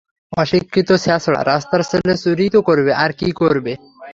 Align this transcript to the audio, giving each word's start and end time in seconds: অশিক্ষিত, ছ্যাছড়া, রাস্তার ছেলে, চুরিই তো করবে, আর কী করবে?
অশিক্ষিত, 0.37 0.89
ছ্যাছড়া, 0.95 1.39
রাস্তার 1.43 1.81
ছেলে, 1.83 2.13
চুরিই 2.17 2.49
তো 2.49 2.59
করবে, 2.61 2.91
আর 2.93 3.11
কী 3.11 3.29
করবে? 3.31 3.71